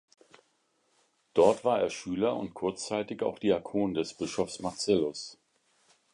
[1.35, 5.37] Dort war er Schüler und kurzzeitig auch Diakon des Bischofs Marcellus.